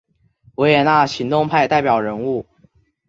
[0.55, 2.43] 维也纳行动派代表人物。